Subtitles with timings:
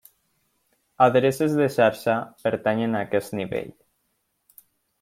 [1.07, 2.15] Adreces de xarxa
[2.47, 3.73] pertanyen a aquest nivell.